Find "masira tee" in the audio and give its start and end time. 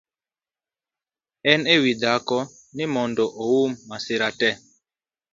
3.89-4.55